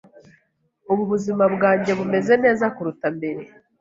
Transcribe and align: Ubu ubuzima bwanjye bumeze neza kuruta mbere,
Ubu 0.91 1.01
ubuzima 1.05 1.43
bwanjye 1.55 1.91
bumeze 1.99 2.33
neza 2.43 2.65
kuruta 2.75 3.07
mbere, 3.17 3.41